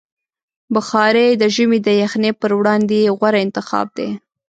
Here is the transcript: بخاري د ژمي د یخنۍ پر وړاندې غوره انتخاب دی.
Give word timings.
بخاري 0.73 1.27
د 1.41 1.43
ژمي 1.55 1.79
د 1.83 1.89
یخنۍ 2.03 2.31
پر 2.41 2.51
وړاندې 2.59 3.11
غوره 3.17 3.39
انتخاب 3.45 3.87
دی. 3.97 4.09